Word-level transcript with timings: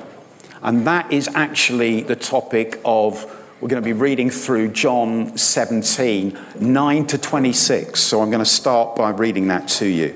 And 0.61 0.86
that 0.86 1.11
is 1.11 1.30
actually 1.34 2.02
the 2.02 2.14
topic 2.14 2.79
of 2.84 3.36
we're 3.61 3.68
going 3.68 3.82
to 3.82 3.86
be 3.86 3.95
reading 3.95 4.29
through 4.29 4.68
John 4.68 5.36
17, 5.39 6.39
9 6.61 7.07
to 7.07 7.16
26. 7.16 7.98
So 7.98 8.21
I'm 8.21 8.30
going 8.30 8.44
to 8.44 8.44
start 8.44 8.94
by 8.94 9.11
reading 9.11 9.48
that 9.48 9.67
to 9.68 9.86
you. 9.86 10.14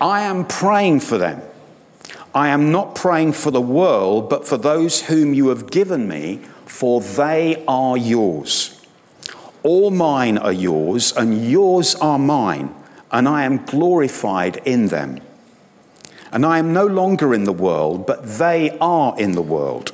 I 0.00 0.22
am 0.22 0.46
praying 0.46 1.00
for 1.00 1.18
them. 1.18 1.42
I 2.34 2.48
am 2.48 2.72
not 2.72 2.94
praying 2.94 3.34
for 3.34 3.50
the 3.50 3.60
world, 3.60 4.30
but 4.30 4.46
for 4.48 4.56
those 4.56 5.02
whom 5.02 5.34
you 5.34 5.48
have 5.48 5.70
given 5.70 6.08
me, 6.08 6.40
for 6.64 7.02
they 7.02 7.62
are 7.68 7.98
yours. 7.98 8.82
All 9.62 9.90
mine 9.90 10.38
are 10.38 10.52
yours, 10.52 11.12
and 11.12 11.48
yours 11.48 11.94
are 11.96 12.18
mine, 12.18 12.74
and 13.12 13.28
I 13.28 13.44
am 13.44 13.64
glorified 13.66 14.62
in 14.64 14.88
them. 14.88 15.20
And 16.32 16.46
I 16.46 16.58
am 16.58 16.72
no 16.72 16.86
longer 16.86 17.34
in 17.34 17.44
the 17.44 17.52
world, 17.52 18.06
but 18.06 18.38
they 18.38 18.76
are 18.78 19.14
in 19.20 19.32
the 19.32 19.42
world 19.42 19.93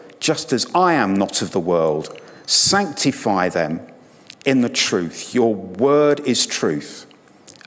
just 0.21 0.53
as 0.53 0.65
I 0.73 0.93
am 0.93 1.15
not 1.15 1.41
of 1.41 1.51
the 1.51 1.59
world. 1.59 2.17
Sanctify 2.45 3.49
them 3.49 3.81
in 4.45 4.61
the 4.61 4.69
truth. 4.69 5.35
Your 5.35 5.53
word 5.53 6.21
is 6.21 6.45
truth. 6.45 7.07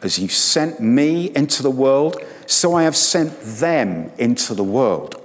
As 0.03 0.19
you 0.19 0.29
sent 0.29 0.81
me 0.81 1.35
into 1.35 1.63
the 1.63 1.71
world, 1.71 2.17
so 2.47 2.75
I 2.75 2.85
have 2.85 2.97
sent 2.97 3.39
them 3.41 4.13
into 4.19 4.55
the 4.55 4.65
world. 4.65 5.21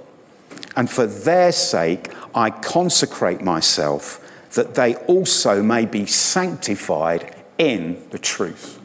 And 0.76 0.90
for 0.90 1.06
their 1.06 1.52
sake, 1.52 2.12
I 2.34 2.50
consecrate 2.50 3.42
myself, 3.42 4.26
that 4.54 4.74
they 4.74 4.96
also 4.96 5.62
may 5.62 5.86
be 5.86 6.06
sanctified 6.06 7.34
in 7.58 8.02
the 8.10 8.18
truth. 8.18 8.78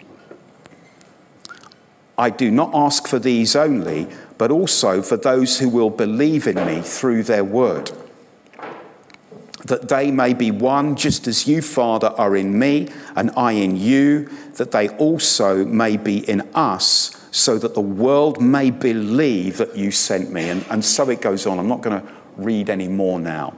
I 2.18 2.30
do 2.30 2.52
not 2.52 2.72
ask 2.74 3.08
for 3.08 3.20
these 3.20 3.56
only, 3.56 4.08
but 4.38 4.52
also 4.52 5.02
for 5.02 5.18
those 5.18 5.60
who 5.60 5.70
will 5.70 5.90
believe 5.90 6.48
in 6.48 6.56
me 6.66 6.82
through 6.82 7.24
their 7.24 7.44
word 7.44 7.92
that 9.66 9.90
they 9.90 10.12
may 10.12 10.34
be 10.34 10.52
one, 10.52 10.96
just 10.96 11.28
as 11.28 11.48
you, 11.48 11.62
Father, 11.62 12.08
are 12.18 12.36
in 12.36 12.58
me 12.58 12.88
and 13.16 13.32
I 13.36 13.54
in 13.54 13.76
you, 13.76 14.30
that 14.56 14.72
they 14.72 14.90
also 14.90 15.66
may 15.66 15.98
be 15.98 16.28
in 16.30 16.42
us, 16.54 17.28
so 17.32 17.58
that 17.58 17.74
the 17.74 17.82
world 17.82 18.42
may 18.42 18.70
believe 18.70 19.58
that 19.58 19.76
you 19.76 19.92
sent 19.92 20.32
me. 20.32 20.50
And, 20.50 20.66
and 20.70 20.86
so 20.86 21.10
it 21.10 21.20
goes 21.22 21.46
on. 21.46 21.60
I'm 21.60 21.68
not 21.68 21.82
going 21.82 22.00
to 22.00 22.08
read 22.38 22.70
any 22.70 22.88
more 22.88 23.20
now. 23.20 23.58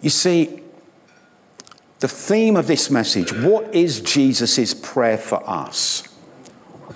You 0.00 0.10
see, 0.10 0.62
the 1.98 2.08
theme 2.08 2.56
of 2.56 2.66
this 2.66 2.90
message 2.90 3.30
what 3.32 3.74
is 3.74 4.00
Jesus' 4.00 4.72
prayer 4.72 5.18
for 5.18 5.48
us? 5.48 6.02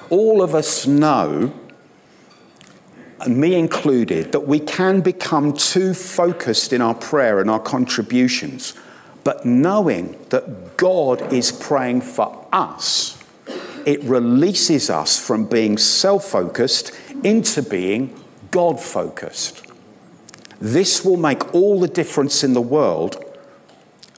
All 0.08 0.42
of 0.42 0.54
us 0.54 0.86
know 0.86 1.52
and 3.24 3.38
me 3.38 3.54
included, 3.54 4.32
that 4.32 4.46
we 4.46 4.60
can 4.60 5.00
become 5.00 5.52
too 5.52 5.94
focused 5.94 6.72
in 6.72 6.80
our 6.80 6.94
prayer 6.94 7.40
and 7.40 7.50
our 7.50 7.60
contributions. 7.60 8.74
But 9.24 9.46
knowing 9.46 10.18
that 10.28 10.76
God 10.76 11.32
is 11.32 11.50
praying 11.50 12.02
for 12.02 12.46
us, 12.52 13.18
it 13.86 14.02
releases 14.04 14.90
us 14.90 15.18
from 15.18 15.46
being 15.46 15.78
self 15.78 16.24
focused 16.24 16.92
into 17.22 17.62
being 17.62 18.18
God 18.50 18.80
focused. 18.80 19.66
This 20.60 21.04
will 21.04 21.16
make 21.16 21.54
all 21.54 21.80
the 21.80 21.88
difference 21.88 22.44
in 22.44 22.52
the 22.52 22.60
world 22.60 23.22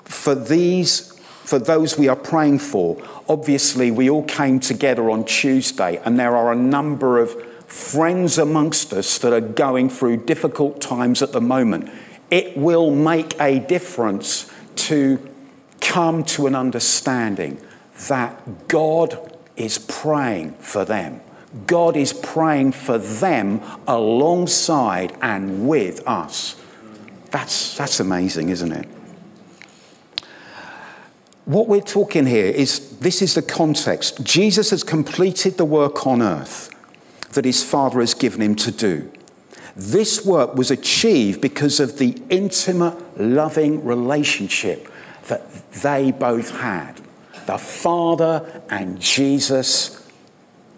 for 0.05 0.35
these 0.35 1.13
for 1.47 1.59
those 1.61 1.97
we 1.97 2.09
are 2.09 2.17
praying 2.17 2.59
for. 2.59 3.01
Obviously, 3.29 3.93
we 3.93 4.11
all 4.11 4.25
came 4.25 4.59
together 4.59 5.09
on 5.11 5.25
Tuesday, 5.25 6.01
and 6.05 6.19
there 6.19 6.37
are 6.37 6.53
a 6.53 6.57
number 6.57 7.21
of 7.21 7.37
friends 7.67 8.39
amongst 8.39 8.93
us 8.93 9.19
that 9.19 9.33
are 9.33 9.41
going 9.41 9.89
through 9.89 10.25
difficult 10.25 10.81
times 10.81 11.23
at 11.23 11.33
the 11.33 11.41
moment. 11.41 11.91
It 12.31 12.57
will 12.57 12.91
make 12.91 13.39
a 13.41 13.59
difference 13.59 14.51
to 14.77 15.19
come 15.81 16.25
to 16.25 16.47
an 16.47 16.55
understanding 16.55 17.61
that 18.09 18.69
God 18.69 19.37
is 19.57 19.79
praying 19.79 20.53
for 20.55 20.85
them. 20.85 21.21
God 21.67 21.97
is 21.97 22.13
praying 22.13 22.73
for 22.73 22.99
them 22.99 23.63
alongside 23.87 25.17
and 25.23 25.69
with 25.69 26.07
us. 26.07 26.61
That's, 27.31 27.77
that's 27.77 28.01
amazing, 28.01 28.51
isn't 28.51 28.73
it? 28.73 28.89
What 31.47 31.69
we're 31.69 31.81
talking 31.81 32.27
here 32.27 32.47
is 32.47 32.99
this 32.99 33.23
is 33.23 33.35
the 33.35 33.43
context. 33.43 34.23
Jesus 34.25 34.71
has 34.71 34.83
completed 34.83 35.57
the 35.57 35.65
work 35.65 36.07
on 36.07 36.21
earth 36.21 36.76
that 37.37 37.45
his 37.45 37.63
Father 37.63 38.01
has 38.01 38.15
given 38.15 38.43
him 38.43 38.57
to 38.57 38.73
do. 38.73 39.11
This 39.77 40.25
work 40.25 40.55
was 40.55 40.71
achieved 40.71 41.41
because 41.41 41.81
of 41.81 41.99
the 41.99 42.21
intimate, 42.31 43.21
loving 43.21 43.85
relationship 43.85 44.91
that 45.29 45.71
they 45.71 46.11
both 46.11 46.51
had. 46.61 47.01
The 47.47 47.59
Father 47.59 48.63
and 48.71 48.99
Jesus 48.99 50.11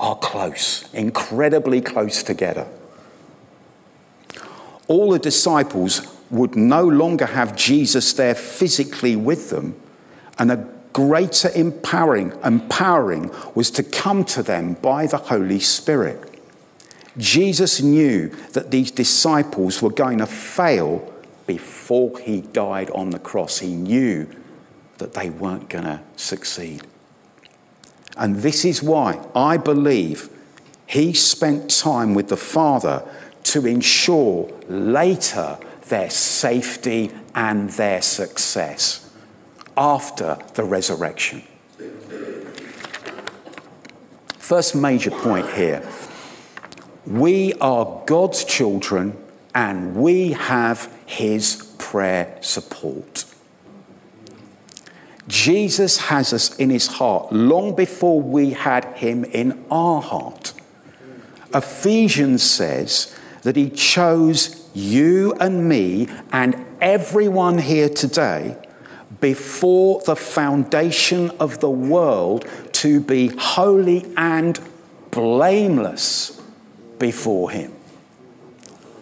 are 0.00 0.16
close, 0.16 0.92
incredibly 0.92 1.80
close 1.80 2.22
together. 2.22 2.66
All 4.88 5.12
the 5.12 5.18
disciples 5.18 6.02
would 6.30 6.56
no 6.56 6.82
longer 6.82 7.26
have 7.26 7.56
Jesus 7.56 8.12
there 8.12 8.34
physically 8.34 9.16
with 9.16 9.50
them, 9.50 9.80
and 10.38 10.50
a 10.50 10.68
greater 10.92 11.50
empowering, 11.54 12.32
empowering 12.44 13.30
was 13.54 13.70
to 13.70 13.82
come 13.82 14.24
to 14.24 14.42
them 14.42 14.74
by 14.74 15.06
the 15.06 15.16
Holy 15.16 15.60
Spirit. 15.60 16.27
Jesus 17.18 17.82
knew 17.82 18.28
that 18.52 18.70
these 18.70 18.90
disciples 18.90 19.82
were 19.82 19.90
going 19.90 20.18
to 20.18 20.26
fail 20.26 21.12
before 21.46 22.18
he 22.18 22.42
died 22.42 22.90
on 22.90 23.10
the 23.10 23.18
cross. 23.18 23.58
He 23.58 23.74
knew 23.74 24.28
that 24.98 25.14
they 25.14 25.28
weren't 25.30 25.68
going 25.68 25.84
to 25.84 26.00
succeed. 26.16 26.82
And 28.16 28.36
this 28.36 28.64
is 28.64 28.82
why 28.82 29.24
I 29.34 29.56
believe 29.56 30.28
he 30.86 31.12
spent 31.12 31.70
time 31.70 32.14
with 32.14 32.28
the 32.28 32.36
Father 32.36 33.06
to 33.44 33.66
ensure 33.66 34.50
later 34.68 35.58
their 35.88 36.10
safety 36.10 37.10
and 37.34 37.70
their 37.70 38.02
success 38.02 39.10
after 39.76 40.38
the 40.54 40.64
resurrection. 40.64 41.42
First 44.38 44.74
major 44.74 45.10
point 45.10 45.48
here 45.50 45.86
we 47.08 47.54
are 47.54 48.02
God's 48.04 48.44
children 48.44 49.16
and 49.54 49.96
we 49.96 50.32
have 50.32 50.94
his 51.06 51.74
prayer 51.78 52.36
support. 52.42 53.24
Jesus 55.26 55.98
has 55.98 56.32
us 56.34 56.54
in 56.56 56.68
his 56.68 56.86
heart 56.86 57.32
long 57.32 57.74
before 57.74 58.20
we 58.20 58.50
had 58.50 58.84
him 58.96 59.24
in 59.24 59.64
our 59.70 60.02
heart. 60.02 60.52
Ephesians 61.54 62.42
says 62.42 63.18
that 63.42 63.56
he 63.56 63.70
chose 63.70 64.68
you 64.74 65.32
and 65.40 65.66
me 65.66 66.08
and 66.30 66.66
everyone 66.80 67.56
here 67.56 67.88
today 67.88 68.56
before 69.20 70.02
the 70.04 70.16
foundation 70.16 71.30
of 71.40 71.60
the 71.60 71.70
world 71.70 72.46
to 72.72 73.00
be 73.00 73.28
holy 73.28 74.04
and 74.16 74.60
blameless 75.10 76.37
before 76.98 77.50
him. 77.50 77.72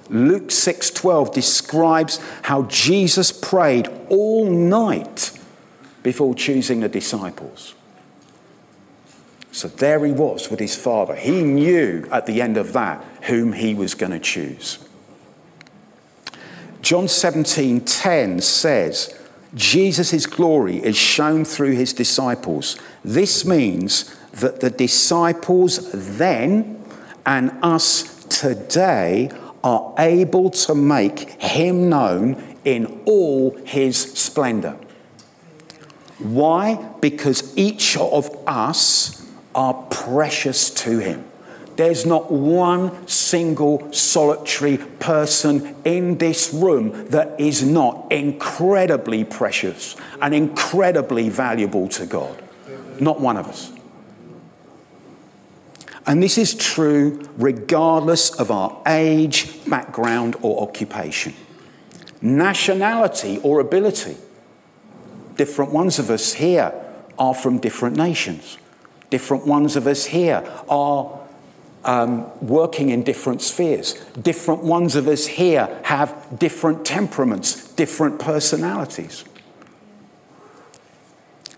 Luke 0.09 0.51
6:12 0.51 1.33
describes 1.33 2.21
how 2.43 2.63
Jesus 2.65 3.33
prayed 3.33 3.89
all 4.09 4.49
night 4.51 5.33
before 6.03 6.35
choosing 6.35 6.81
the 6.81 6.89
disciples. 6.89 7.75
So 9.51 9.69
there 9.69 10.05
he 10.05 10.13
was 10.13 10.51
with 10.51 10.61
his 10.61 10.77
father. 10.77 11.15
He 11.15 11.43
knew 11.43 12.07
at 12.13 12.27
the 12.27 12.43
end 12.43 12.57
of 12.57 12.73
that 12.75 13.05
whom 13.23 13.55
he 13.55 13.75
was 13.75 13.95
going 13.95 14.13
to 14.13 14.19
choose. 14.19 14.79
John 16.83 17.07
17:10 17.07 18.41
says, 18.43 19.19
Jesus' 19.55 20.27
glory 20.27 20.77
is 20.77 20.97
shown 20.97 21.45
through 21.45 21.73
his 21.73 21.93
disciples. 21.93 22.77
This 23.05 23.45
means 23.45 24.15
that 24.33 24.61
the 24.61 24.71
disciples 24.71 25.91
then 25.93 26.85
and 27.27 27.51
us 27.63 28.25
today 28.27 29.31
are 29.63 29.93
able 29.99 30.49
to 30.51 30.75
make 30.75 31.43
him 31.43 31.89
known 31.89 32.57
in 32.65 33.03
all 33.05 33.51
his 33.65 33.97
splendor. 34.01 34.77
Why? 36.19 36.77
Because 37.01 37.57
each 37.59 37.97
of 37.97 38.31
us 38.47 39.29
are 39.55 39.75
precious 39.91 40.71
to 40.71 40.99
him. 40.99 41.25
There's 41.77 42.07
not 42.07 42.33
one 42.33 43.07
single 43.07 43.93
solitary 43.93 44.79
person 44.79 45.77
in 45.85 46.17
this 46.17 46.55
room 46.55 47.09
that 47.09 47.39
is 47.39 47.63
not 47.63 48.11
incredibly 48.11 49.25
precious 49.25 49.95
and 50.23 50.35
incredibly 50.35 51.29
valuable 51.29 51.87
to 51.89 52.07
God. 52.07 52.43
Not 52.99 53.21
one 53.21 53.37
of 53.37 53.47
us. 53.47 53.76
And 56.07 56.23
this 56.23 56.39
is 56.39 56.55
true 56.55 57.29
regardless 57.37 58.31
of 58.31 58.51
our 58.51 58.81
age, 58.87 59.65
background, 59.69 60.37
or 60.41 60.63
occupation, 60.63 61.35
nationality, 62.23 63.39
or 63.43 63.61
ability. 63.61 64.17
Different 65.37 65.73
ones 65.73 65.99
of 65.99 66.11
us 66.11 66.35
here 66.35 66.73
are 67.19 67.35
from 67.35 67.59
different 67.59 67.97
nations. 67.97 68.57
Different 69.11 69.47
ones 69.47 69.77
of 69.77 69.87
us 69.87 70.07
here 70.07 70.45
are 70.69 71.21
um, 71.85 72.31
working 72.41 72.91
in 72.91 73.03
different 73.03 73.43
spheres. 73.43 73.95
Different 74.21 74.63
ones 74.63 74.97
of 74.97 75.09
us 75.09 75.27
here 75.27 75.81
have 75.85 76.39
different 76.39 76.85
temperaments, 76.85 77.73
different 77.75 78.19
personalities. 78.19 79.25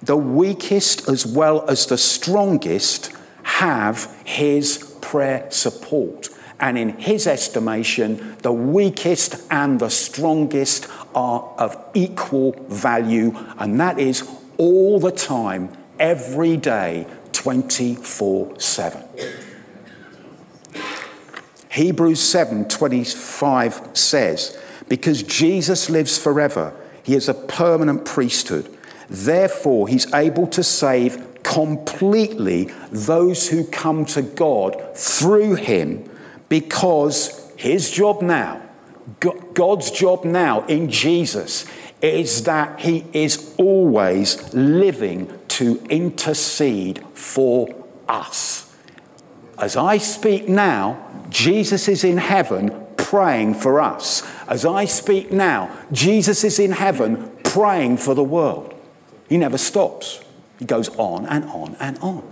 The 0.02 0.16
weakest 0.16 1.08
as 1.08 1.26
well 1.26 1.68
as 1.68 1.86
the 1.86 1.98
strongest 1.98 3.12
have 3.58 4.16
his 4.24 4.94
prayer 5.00 5.44
support. 5.50 6.28
And 6.60 6.78
in 6.78 6.90
his 6.90 7.26
estimation, 7.26 8.36
the 8.42 8.52
weakest 8.52 9.34
and 9.50 9.80
the 9.80 9.90
strongest 9.90 10.86
are 11.12 11.40
of 11.58 11.76
equal 11.92 12.52
value, 12.68 13.36
and 13.58 13.80
that 13.80 13.98
is 13.98 14.28
all 14.58 15.00
the 15.00 15.10
time, 15.10 15.72
every 15.98 16.56
day, 16.56 17.06
24 17.32 18.60
7. 18.60 19.02
Hebrews 21.70 22.20
7:25 22.20 23.80
says, 23.92 24.56
"Because 24.88 25.24
Jesus 25.24 25.90
lives 25.90 26.16
forever, 26.16 26.74
he 27.02 27.16
is 27.16 27.28
a 27.28 27.34
permanent 27.34 28.04
priesthood. 28.04 28.68
Therefore, 29.10 29.88
he's 29.88 30.12
able 30.14 30.46
to 30.48 30.62
save 30.62 31.27
completely 31.48 32.70
those 32.92 33.48
who 33.48 33.64
come 33.64 34.04
to 34.04 34.20
God 34.20 34.94
through 34.94 35.54
him 35.54 36.08
because 36.50 37.50
his 37.56 37.90
job 37.90 38.20
now, 38.20 38.60
God's 39.54 39.90
job 39.90 40.24
now 40.24 40.66
in 40.66 40.90
Jesus, 40.90 41.64
is 42.02 42.44
that 42.44 42.80
he 42.80 43.04
is 43.14 43.54
always 43.56 44.52
living 44.52 45.32
to 45.48 45.82
intercede 45.88 47.02
for 47.14 47.68
us. 48.06 48.70
As 49.58 49.74
I 49.74 49.96
speak 49.96 50.48
now, 50.48 51.02
Jesus 51.30 51.88
is 51.88 52.04
in 52.04 52.18
heaven 52.18 52.86
praying 52.98 53.54
for 53.54 53.80
us. 53.80 54.22
As 54.46 54.66
I 54.66 54.84
speak 54.84 55.32
now, 55.32 55.74
Jesus 55.92 56.44
is 56.44 56.58
in 56.58 56.72
heaven 56.72 57.30
praying 57.42 57.96
for 57.96 58.14
the 58.14 58.22
world. 58.22 58.74
He 59.28 59.38
never 59.38 59.58
stops. 59.58 60.22
He 60.58 60.64
goes 60.64 60.88
on 60.96 61.26
and 61.26 61.44
on 61.44 61.76
and 61.78 61.98
on. 61.98 62.24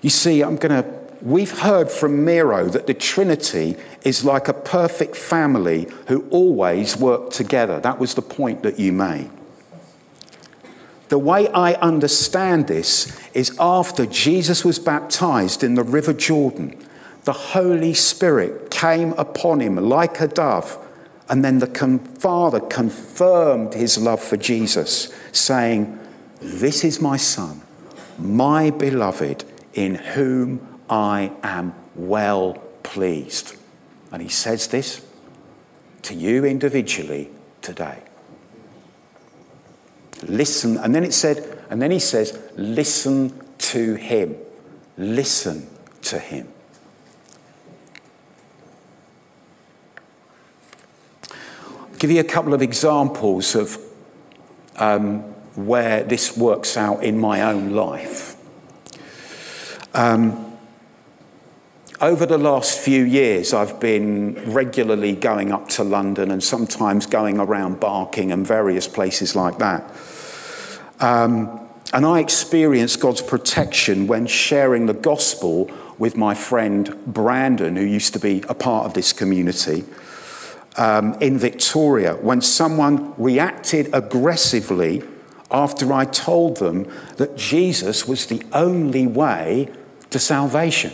You 0.00 0.10
see, 0.10 0.42
I'm 0.42 0.56
going 0.56 0.82
to. 0.82 0.98
We've 1.20 1.58
heard 1.58 1.90
from 1.90 2.24
Miro 2.24 2.66
that 2.68 2.86
the 2.86 2.94
Trinity 2.94 3.76
is 4.04 4.24
like 4.24 4.46
a 4.46 4.52
perfect 4.52 5.16
family 5.16 5.88
who 6.06 6.28
always 6.30 6.96
work 6.96 7.30
together. 7.30 7.80
That 7.80 7.98
was 7.98 8.14
the 8.14 8.22
point 8.22 8.62
that 8.62 8.78
you 8.78 8.92
made. 8.92 9.28
The 11.08 11.18
way 11.18 11.48
I 11.48 11.72
understand 11.74 12.68
this 12.68 13.18
is 13.34 13.56
after 13.58 14.06
Jesus 14.06 14.64
was 14.64 14.78
baptized 14.78 15.64
in 15.64 15.74
the 15.74 15.82
River 15.82 16.12
Jordan, 16.12 16.78
the 17.24 17.32
Holy 17.32 17.94
Spirit 17.94 18.70
came 18.70 19.12
upon 19.14 19.60
him 19.60 19.76
like 19.76 20.20
a 20.20 20.28
dove 20.28 20.78
and 21.28 21.44
then 21.44 21.58
the 21.58 21.66
Father 22.18 22.60
confirmed 22.60 23.74
his 23.74 23.98
love 23.98 24.20
for 24.22 24.36
Jesus, 24.36 25.12
saying, 25.32 25.98
This 26.40 26.84
is 26.84 27.00
my 27.00 27.16
Son, 27.16 27.60
my 28.18 28.70
beloved, 28.70 29.44
in 29.74 29.96
whom 29.96 30.80
I 30.88 31.32
am 31.42 31.74
well 31.94 32.54
pleased. 32.82 33.56
And 34.10 34.22
he 34.22 34.28
says 34.28 34.68
this 34.68 35.04
to 36.02 36.14
you 36.14 36.44
individually 36.44 37.30
today. 37.60 38.02
Listen, 40.22 40.78
and 40.78 40.94
then 40.94 41.04
it 41.04 41.12
said, 41.12 41.62
and 41.70 41.80
then 41.82 41.90
he 41.90 41.98
says, 41.98 42.38
Listen 42.56 43.38
to 43.58 43.94
him. 43.94 44.36
Listen 44.96 45.68
to 46.02 46.18
him. 46.18 46.48
Give 51.98 52.10
you 52.10 52.20
a 52.20 52.24
couple 52.24 52.54
of 52.54 52.62
examples 52.62 53.54
of 53.54 53.78
um, 54.76 55.20
where 55.54 56.04
this 56.04 56.36
works 56.36 56.76
out 56.76 57.02
in 57.02 57.18
my 57.18 57.42
own 57.42 57.70
life. 57.70 58.36
Um, 59.94 60.56
over 62.00 62.26
the 62.26 62.38
last 62.38 62.78
few 62.78 63.02
years, 63.02 63.52
I've 63.52 63.80
been 63.80 64.52
regularly 64.52 65.16
going 65.16 65.50
up 65.50 65.68
to 65.70 65.82
London 65.82 66.30
and 66.30 66.42
sometimes 66.42 67.06
going 67.06 67.40
around 67.40 67.80
Barking 67.80 68.30
and 68.30 68.46
various 68.46 68.86
places 68.86 69.34
like 69.34 69.58
that. 69.58 69.82
Um, 71.00 71.68
and 71.92 72.06
I 72.06 72.20
experienced 72.20 73.00
God's 73.00 73.22
protection 73.22 74.06
when 74.06 74.26
sharing 74.28 74.86
the 74.86 74.94
gospel 74.94 75.70
with 75.98 76.16
my 76.16 76.34
friend 76.34 76.94
Brandon, 77.06 77.74
who 77.74 77.84
used 77.84 78.12
to 78.12 78.20
be 78.20 78.44
a 78.48 78.54
part 78.54 78.86
of 78.86 78.94
this 78.94 79.12
community 79.12 79.84
um, 80.78 81.14
in 81.20 81.36
Victoria 81.36 82.14
when 82.14 82.40
someone 82.40 83.12
reacted 83.18 83.90
aggressively 83.92 85.02
after 85.50 85.92
I 85.92 86.04
told 86.04 86.58
them 86.58 86.86
that 87.16 87.36
Jesus 87.36 88.06
was 88.06 88.26
the 88.26 88.42
only 88.52 89.06
way 89.06 89.70
to 90.10 90.18
salvation. 90.18 90.92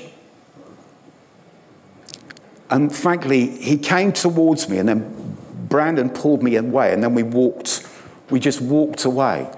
And 2.70 2.94
frankly, 2.94 3.50
he 3.58 3.76
came 3.76 4.12
towards 4.12 4.68
me, 4.68 4.78
and 4.78 4.88
then 4.88 5.36
Brandon 5.68 6.08
pulled 6.08 6.42
me 6.42 6.56
away, 6.56 6.92
and 6.92 7.02
then 7.02 7.14
we 7.14 7.22
walked, 7.22 7.86
we 8.30 8.40
just 8.40 8.60
walked 8.60 9.04
away. 9.04 9.48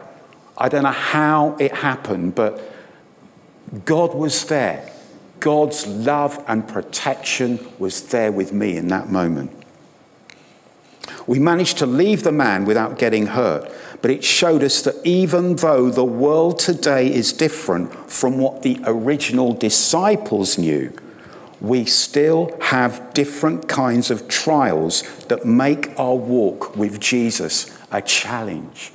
I 0.59 0.69
don't 0.69 0.83
know 0.83 0.91
how 0.91 1.57
it 1.61 1.73
happened, 1.73 2.35
but 2.35 2.61
God 3.85 4.15
was 4.15 4.47
there. 4.47 4.91
God's 5.41 5.87
love 5.87 6.43
and 6.49 6.67
protection 6.67 7.59
was 7.79 8.09
there 8.09 8.33
with 8.33 8.53
me 8.53 8.77
in 8.77 8.89
that 8.89 9.09
moment. 9.09 9.56
We 11.27 11.39
managed 11.39 11.79
to 11.79 11.87
leave 11.87 12.23
the 12.23 12.33
man 12.33 12.65
without 12.65 12.99
getting 12.99 13.27
hurt, 13.27 13.71
but 14.01 14.11
it 14.11 14.23
showed 14.23 14.63
us 14.63 14.83
that 14.83 14.95
even 15.05 15.57
though 15.57 15.91
the 15.91 16.05
world 16.05 16.59
today 16.59 17.13
is 17.13 17.33
different 17.33 18.11
from 18.11 18.39
what 18.39 18.63
the 18.63 18.81
original 18.85 19.53
disciples 19.53 20.57
knew, 20.57 20.93
we 21.61 21.85
still 21.85 22.57
have 22.61 23.13
different 23.15 23.69
kinds 23.69 24.11
of 24.11 24.29
trials 24.29 25.03
that 25.27 25.45
make 25.45 25.99
our 25.99 26.15
walk 26.15 26.77
with 26.77 27.01
Jesus 27.01 27.77
a 27.91 28.03
challenge. 28.03 28.93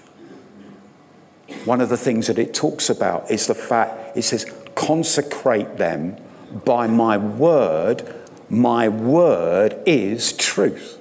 one 1.66 1.82
of 1.82 1.90
the 1.90 1.98
things 1.98 2.28
that 2.28 2.40
it 2.40 2.54
talks 2.54 2.90
about 2.90 3.30
is 3.30 3.48
the 3.48 3.56
fact 3.56 4.16
it 4.18 4.22
says, 4.22 4.46
consecrate 4.74 5.78
them 5.78 6.16
by 6.64 6.88
my 6.88 7.18
word. 7.18 8.16
My 8.50 8.88
word 8.88 9.78
is 9.86 10.32
truth. 10.34 11.01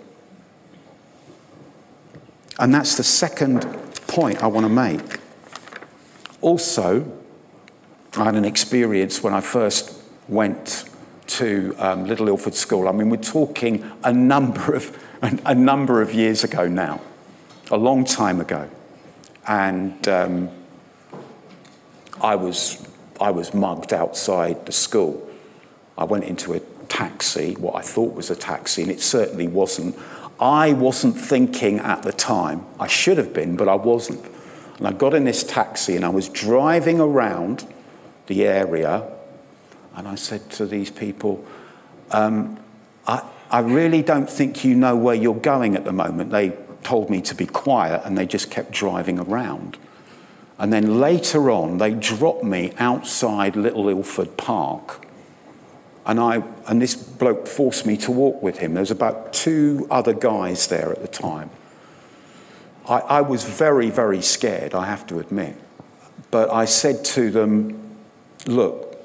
And 2.61 2.75
that's 2.75 2.99
the 2.99 3.03
second 3.03 3.63
point 4.07 4.43
I 4.43 4.47
want 4.47 4.67
to 4.67 4.73
make. 4.73 5.19
Also, 6.43 7.11
I 8.19 8.25
had 8.25 8.35
an 8.35 8.45
experience 8.45 9.23
when 9.23 9.33
I 9.33 9.41
first 9.41 9.99
went 10.29 10.85
to 11.27 11.75
um, 11.79 12.05
Little 12.05 12.29
Ilford 12.29 12.55
School. 12.55 12.87
I 12.87 12.93
mean, 12.93 13.09
we're 13.09 13.17
talking 13.17 13.91
a 14.05 14.13
number 14.13 14.75
of 14.75 15.07
a, 15.23 15.55
number 15.55 16.03
of 16.03 16.13
years 16.13 16.45
ago 16.45 16.69
now, 16.69 17.01
a 17.71 17.77
long 17.79 18.05
time 18.05 18.41
ago, 18.41 18.69
and 19.47 20.07
um, 20.09 20.51
I 22.21 22.37
was 22.37 22.87
I 23.21 23.31
was 23.31 23.55
mugged 23.55 23.95
outside 23.95 24.67
the 24.67 24.73
school. 24.73 25.27
I 25.97 26.05
went 26.05 26.25
into 26.25 26.53
a 26.53 26.61
taxi, 26.89 27.55
what 27.55 27.75
I 27.75 27.81
thought 27.81 28.15
was 28.15 28.31
a 28.31 28.37
taxi, 28.37 28.83
and 28.83 28.91
it 28.91 29.01
certainly 29.01 29.49
wasn't. 29.49 29.97
I 30.41 30.73
wasn't 30.73 31.19
thinking 31.19 31.79
at 31.81 32.03
the 32.03 32.13
time. 32.13 32.65
I 32.81 32.87
should 32.87 33.19
have 33.19 33.35
been, 33.35 33.57
but 33.57 33.69
I 33.69 33.75
wasn't. 33.75 34.25
And 34.79 34.89
I 34.89 34.93
got 34.93 35.13
in 35.13 35.25
this 35.25 35.45
taxi 35.45 35.97
and 35.97 36.05
I 36.05 36.09
was 36.09 36.31
driving 36.31 36.99
around 36.99 37.71
the 38.27 38.47
area 38.47 39.07
and 39.95 40.09
I 40.09 40.15
said 40.15 40.49
to 40.53 40.65
these 40.65 40.91
people, 40.91 41.45
um, 42.11 42.59
I, 43.07 43.23
I 43.51 43.59
really 43.59 44.03
don't 44.03 44.31
think 44.31 44.65
you 44.65 44.75
know 44.75 44.97
where 44.97 45.15
you're 45.15 45.35
going 45.35 45.77
at 45.77 45.85
the 45.85 45.93
moment. 45.93 46.31
They 46.31 46.57
told 46.83 47.11
me 47.11 47.21
to 47.23 47.35
be 47.35 47.45
quiet 47.45 48.03
and 48.07 48.17
they 48.17 48.25
just 48.25 48.51
kept 48.51 48.71
driving 48.71 49.19
around. 49.19 49.77
And 50.59 50.73
then 50.73 51.01
later 51.01 51.51
on, 51.51 51.77
they 51.79 51.93
dropped 51.93 52.45
me 52.45 52.73
outside 52.79 53.57
Little 53.57 53.89
Ilford 53.89 54.39
Park 54.39 55.07
and, 56.07 56.19
I, 56.19 56.43
and 56.67 56.81
this 56.81 56.95
bloke 56.95 57.47
forced 57.47 57.87
me 57.87 57.97
to 57.99 58.11
walk 58.11 58.43
with 58.43 58.59
him. 58.59 58.75
There 58.75 58.81
was 58.81 58.91
about 58.91 59.33
two 59.33 59.87
other 59.91 60.13
guys 60.13 60.67
there 60.69 60.91
at 60.91 61.03
the 61.03 61.09
time. 61.09 61.51
I, 62.89 62.99
I 62.99 63.21
was 63.21 63.45
very, 63.45 63.91
very 63.91 64.23
scared, 64.23 64.75
I 64.75 64.87
have 64.87 65.07
to 65.09 65.19
admit. 65.19 65.57
But 66.31 66.51
I 66.51 66.65
said 66.65 67.05
to 67.07 67.31
them, 67.31 67.97
look, 68.47 68.97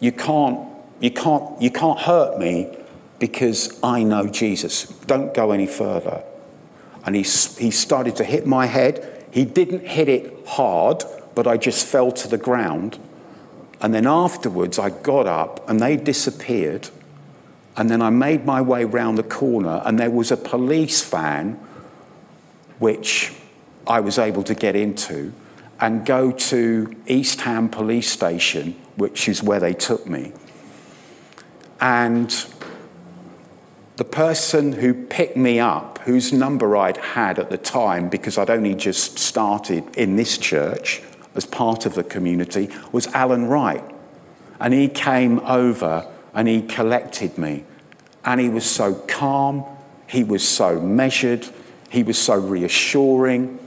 you 0.00 0.12
can't, 0.12 0.68
you 1.00 1.10
can't, 1.10 1.60
you 1.60 1.70
can't 1.70 1.98
hurt 1.98 2.38
me 2.38 2.76
because 3.18 3.78
I 3.82 4.02
know 4.02 4.28
Jesus. 4.28 4.84
Don't 5.06 5.34
go 5.34 5.52
any 5.52 5.66
further. 5.66 6.22
And 7.04 7.14
he, 7.14 7.22
he 7.22 7.70
started 7.70 8.16
to 8.16 8.24
hit 8.24 8.46
my 8.46 8.66
head. 8.66 9.24
He 9.30 9.44
didn't 9.44 9.86
hit 9.86 10.08
it 10.08 10.46
hard, 10.46 11.04
but 11.34 11.46
I 11.46 11.56
just 11.56 11.86
fell 11.86 12.12
to 12.12 12.28
the 12.28 12.38
ground. 12.38 12.98
And 13.80 13.94
then 13.94 14.06
afterwards, 14.06 14.78
I 14.78 14.90
got 14.90 15.26
up 15.26 15.68
and 15.68 15.80
they 15.80 15.96
disappeared. 15.96 16.88
And 17.76 17.90
then 17.90 18.00
I 18.00 18.10
made 18.10 18.46
my 18.46 18.62
way 18.62 18.84
round 18.84 19.18
the 19.18 19.22
corner, 19.22 19.82
and 19.84 19.98
there 19.98 20.10
was 20.10 20.30
a 20.30 20.36
police 20.36 21.06
van 21.08 21.60
which 22.78 23.34
I 23.86 24.00
was 24.00 24.18
able 24.18 24.42
to 24.44 24.54
get 24.54 24.74
into 24.74 25.32
and 25.80 26.06
go 26.06 26.30
to 26.30 26.96
East 27.06 27.42
Ham 27.42 27.68
Police 27.68 28.10
Station, 28.10 28.72
which 28.96 29.28
is 29.28 29.42
where 29.42 29.60
they 29.60 29.74
took 29.74 30.06
me. 30.06 30.32
And 31.80 32.34
the 33.96 34.04
person 34.04 34.72
who 34.72 34.94
picked 34.94 35.36
me 35.36 35.60
up, 35.60 35.98
whose 35.98 36.32
number 36.32 36.76
I'd 36.76 36.96
had 36.96 37.38
at 37.38 37.50
the 37.50 37.58
time 37.58 38.08
because 38.08 38.38
I'd 38.38 38.50
only 38.50 38.74
just 38.74 39.18
started 39.18 39.84
in 39.96 40.16
this 40.16 40.38
church, 40.38 41.02
as 41.36 41.46
part 41.46 41.86
of 41.86 41.94
the 41.94 42.04
community 42.04 42.70
was 42.92 43.06
Alan 43.08 43.46
Wright. 43.46 43.84
And 44.60 44.72
he 44.72 44.88
came 44.88 45.38
over 45.40 46.10
and 46.34 46.48
he 46.48 46.62
collected 46.62 47.38
me. 47.38 47.64
And 48.24 48.40
he 48.40 48.48
was 48.48 48.68
so 48.68 48.94
calm, 48.94 49.64
he 50.08 50.24
was 50.24 50.46
so 50.46 50.80
measured, 50.80 51.48
he 51.88 52.02
was 52.02 52.18
so 52.18 52.34
reassuring. 52.34 53.58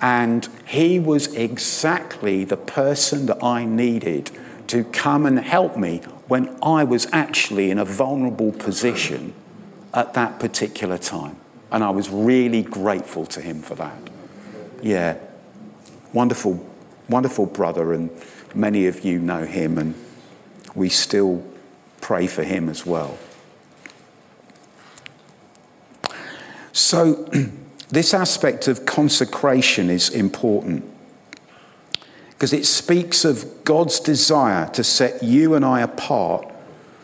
And 0.00 0.48
he 0.66 0.98
was 0.98 1.34
exactly 1.34 2.44
the 2.44 2.56
person 2.56 3.26
that 3.26 3.42
I 3.42 3.64
needed 3.64 4.30
to 4.68 4.84
come 4.84 5.26
and 5.26 5.38
help 5.38 5.76
me 5.76 5.98
when 6.28 6.56
I 6.62 6.84
was 6.84 7.06
actually 7.12 7.70
in 7.70 7.78
a 7.78 7.84
vulnerable 7.84 8.52
position 8.52 9.34
at 9.94 10.14
that 10.14 10.38
particular 10.38 10.98
time. 10.98 11.36
And 11.70 11.82
I 11.82 11.90
was 11.90 12.10
really 12.10 12.62
grateful 12.62 13.26
to 13.26 13.40
him 13.40 13.62
for 13.62 13.74
that. 13.76 13.98
Yeah, 14.82 15.16
wonderful 16.12 16.64
wonderful 17.08 17.46
brother, 17.46 17.92
and 17.92 18.10
many 18.54 18.86
of 18.86 19.04
you 19.04 19.18
know 19.18 19.44
him, 19.44 19.78
and 19.78 19.94
we 20.74 20.88
still 20.88 21.44
pray 22.00 22.26
for 22.26 22.42
him 22.42 22.68
as 22.68 22.86
well. 22.86 23.18
So, 26.72 27.28
this 27.90 28.14
aspect 28.14 28.68
of 28.68 28.86
consecration 28.86 29.90
is 29.90 30.10
important 30.10 30.84
because 32.30 32.52
it 32.52 32.66
speaks 32.66 33.24
of 33.24 33.64
God's 33.64 33.98
desire 33.98 34.68
to 34.70 34.84
set 34.84 35.24
you 35.24 35.54
and 35.54 35.64
I 35.64 35.80
apart 35.80 36.48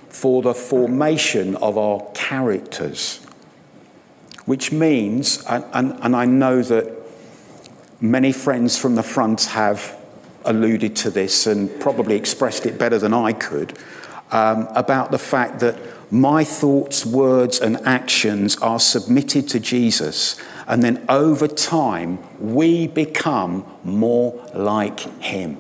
for 0.09 0.43
the 0.43 0.55
formation 0.55 1.57
of 1.57 1.77
our 1.77 2.07
characters. 2.15 3.19
Which 4.47 4.71
means, 4.71 5.43
and, 5.47 5.65
and, 5.73 5.99
and 6.03 6.15
I 6.15 6.25
know 6.25 6.63
that 6.63 7.04
Many 8.05 8.33
friends 8.33 8.77
from 8.77 8.97
the 8.97 9.03
front 9.03 9.45
have 9.45 9.99
alluded 10.45 10.95
to 10.97 11.11
this 11.11 11.47
and 11.47 11.81
probably 11.81 12.17
expressed 12.17 12.67
it 12.67 12.79
better 12.79 12.99
than 12.99 13.15
I 13.15 13.33
could 13.33 13.79
um, 14.31 14.69
about 14.75 15.11
the 15.11 15.17
fact 15.17 15.61
that 15.61 15.79
my 16.13 16.45
thoughts, 16.45 17.07
words, 17.07 17.59
and 17.59 17.79
actions 17.87 18.59
are 18.59 18.79
submitted 18.79 19.49
to 19.49 19.59
Jesus, 19.59 20.39
and 20.67 20.83
then 20.83 21.03
over 21.09 21.49
time 21.49 22.19
we 22.39 22.89
become 22.89 23.65
more 23.85 24.51
like 24.53 25.01
Him. 25.23 25.57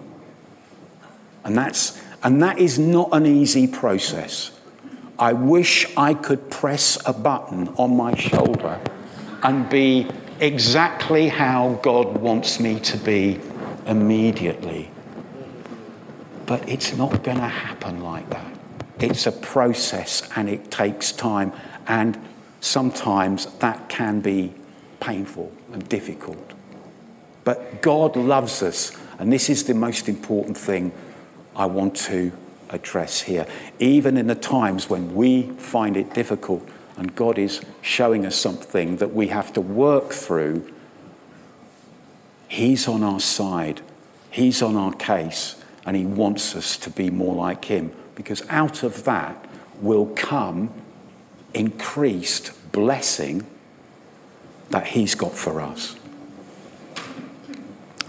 And, 1.44 1.56
that's, 1.56 1.98
and 2.22 2.42
that 2.42 2.58
is 2.58 2.78
not 2.78 3.08
an 3.12 3.24
easy 3.24 3.66
process. 3.66 4.50
I 5.18 5.32
wish 5.32 5.86
I 5.96 6.12
could 6.12 6.50
press 6.50 6.98
a 7.06 7.14
button 7.14 7.68
on 7.78 7.96
my 7.96 8.14
shoulder 8.14 8.82
and 9.42 9.66
be 9.70 10.10
exactly 10.40 11.28
how 11.28 11.78
God 11.82 12.18
wants 12.18 12.60
me 12.60 12.80
to 12.80 12.96
be 12.96 13.40
immediately. 13.86 14.90
But 16.46 16.68
it's 16.68 16.96
not 16.96 17.22
going 17.22 17.38
to 17.38 17.48
happen 17.48 18.02
like 18.02 18.28
that. 18.30 18.52
It's 19.00 19.26
a 19.26 19.32
process 19.32 20.28
and 20.36 20.48
it 20.48 20.70
takes 20.70 21.12
time. 21.12 21.52
And 21.86 22.18
sometimes 22.60 23.46
that 23.58 23.88
can 23.88 24.20
be 24.20 24.54
painful 25.00 25.52
and 25.72 25.88
difficult. 25.88 26.52
But 27.44 27.82
God 27.82 28.16
loves 28.16 28.62
us. 28.62 28.96
And 29.18 29.32
this 29.32 29.48
is 29.48 29.64
the 29.64 29.74
most 29.74 30.08
important 30.08 30.56
thing 30.56 30.92
I 31.54 31.66
want 31.66 31.96
to 31.96 32.32
address 32.70 33.22
here. 33.22 33.46
Even 33.78 34.16
in 34.16 34.26
the 34.26 34.34
times 34.34 34.90
when 34.90 35.14
we 35.14 35.42
find 35.52 35.96
it 35.96 36.12
difficult, 36.14 36.68
and 36.96 37.14
God 37.14 37.38
is 37.38 37.60
showing 37.82 38.24
us 38.24 38.36
something 38.36 38.98
that 38.98 39.12
we 39.12 39.28
have 39.28 39.52
to 39.54 39.60
work 39.60 40.12
through, 40.12 40.70
He's 42.48 42.86
on 42.86 43.02
our 43.02 43.20
side, 43.20 43.80
He's 44.30 44.62
on 44.62 44.76
our 44.76 44.92
case, 44.92 45.56
and 45.84 45.96
He 45.96 46.06
wants 46.06 46.54
us 46.54 46.76
to 46.78 46.90
be 46.90 47.10
more 47.10 47.34
like 47.34 47.64
Him 47.64 47.92
because 48.14 48.42
out 48.48 48.82
of 48.82 49.04
that 49.04 49.44
will 49.80 50.06
come 50.06 50.70
increased 51.52 52.52
blessing 52.72 53.46
that 54.70 54.88
He's 54.88 55.14
got 55.14 55.32
for 55.32 55.60
us. 55.60 55.96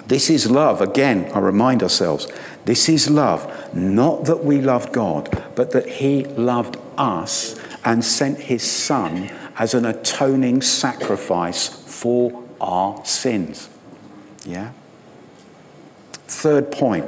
This 0.08 0.30
is 0.30 0.50
love. 0.52 0.82
Again, 0.82 1.32
I 1.34 1.40
remind 1.40 1.82
ourselves 1.82 2.28
this 2.66 2.88
is 2.90 3.10
love. 3.10 3.74
Not 3.74 4.26
that 4.26 4.44
we 4.44 4.62
love 4.62 4.92
God, 4.92 5.44
but 5.56 5.72
that 5.72 5.88
He 5.88 6.26
loved 6.26 6.78
us 6.98 7.60
and 7.86 8.04
sent 8.04 8.40
his 8.40 8.64
son 8.64 9.30
as 9.58 9.76
an 9.76 9.86
atoning 9.86 10.62
sacrifice 10.62 11.68
for 11.68 12.44
our 12.60 13.06
sins. 13.06 13.70
Yeah? 14.44 14.72
Third 16.28 16.72
point. 16.72 17.06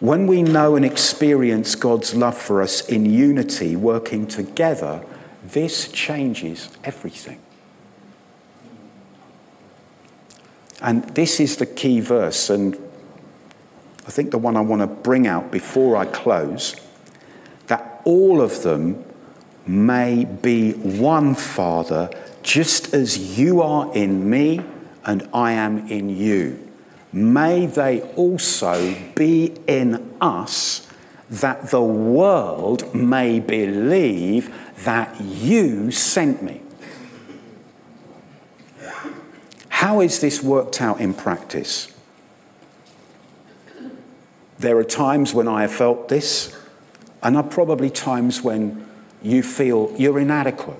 When 0.00 0.26
we 0.26 0.42
know 0.42 0.76
and 0.76 0.84
experience 0.84 1.74
God's 1.76 2.14
love 2.14 2.36
for 2.36 2.60
us 2.60 2.86
in 2.86 3.06
unity, 3.06 3.76
working 3.76 4.26
together, 4.26 5.02
this 5.42 5.90
changes 5.90 6.68
everything. 6.84 7.40
And 10.82 11.04
this 11.10 11.40
is 11.40 11.56
the 11.56 11.64
key 11.64 12.00
verse, 12.00 12.50
and 12.50 12.76
I 14.06 14.10
think 14.10 14.32
the 14.32 14.38
one 14.38 14.56
I 14.56 14.60
want 14.60 14.82
to 14.82 14.86
bring 14.86 15.26
out 15.26 15.50
before 15.50 15.96
I 15.96 16.04
close 16.04 16.76
all 18.06 18.40
of 18.40 18.62
them 18.62 19.04
may 19.66 20.24
be 20.24 20.72
one 20.72 21.34
Father, 21.34 22.08
just 22.42 22.94
as 22.94 23.38
you 23.38 23.60
are 23.60 23.92
in 23.94 24.30
me 24.30 24.60
and 25.04 25.28
I 25.34 25.52
am 25.52 25.88
in 25.88 26.08
you. 26.08 26.62
May 27.12 27.66
they 27.66 28.02
also 28.14 28.94
be 29.14 29.54
in 29.66 30.14
us, 30.20 30.86
that 31.28 31.70
the 31.70 31.82
world 31.82 32.94
may 32.94 33.40
believe 33.40 34.54
that 34.84 35.20
you 35.20 35.90
sent 35.90 36.42
me. 36.42 36.60
How 39.68 40.00
is 40.00 40.20
this 40.20 40.42
worked 40.42 40.80
out 40.80 41.00
in 41.00 41.12
practice? 41.12 41.92
There 44.58 44.78
are 44.78 44.84
times 44.84 45.34
when 45.34 45.48
I 45.48 45.62
have 45.62 45.72
felt 45.72 46.08
this, 46.08 46.56
and 47.22 47.36
are 47.36 47.42
probably 47.42 47.90
times 47.90 48.42
when 48.42 48.86
you 49.22 49.42
feel 49.42 49.94
you're 49.96 50.18
inadequate 50.18 50.78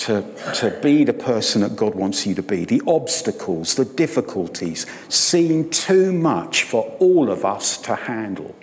to, 0.00 0.22
to 0.54 0.78
be 0.82 1.04
the 1.04 1.12
person 1.12 1.60
that 1.60 1.76
God 1.76 1.94
wants 1.94 2.26
you 2.26 2.34
to 2.34 2.42
be. 2.42 2.64
The 2.64 2.82
obstacles, 2.86 3.74
the 3.74 3.84
difficulties 3.84 4.86
seem 5.08 5.68
too 5.68 6.10
much 6.12 6.62
for 6.62 6.96
all 6.98 7.30
of 7.30 7.44
us 7.44 7.76
to 7.82 7.94
handle. 7.94 8.56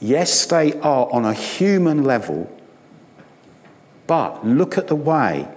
Yes, 0.00 0.46
they 0.46 0.72
are 0.80 1.10
on 1.12 1.24
a 1.24 1.34
human 1.34 2.04
level, 2.04 2.50
but 4.06 4.46
look 4.46 4.76
at 4.78 4.88
the 4.88 4.96
way 4.96 5.48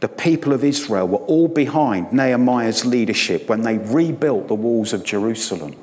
the 0.00 0.08
people 0.08 0.52
of 0.52 0.64
Israel 0.64 1.08
were 1.08 1.18
all 1.18 1.48
behind 1.48 2.12
Nehemiah's 2.12 2.84
leadership 2.84 3.48
when 3.48 3.62
they 3.62 3.78
rebuilt 3.78 4.48
the 4.48 4.54
walls 4.54 4.92
of 4.92 5.04
Jerusalem. 5.04 5.76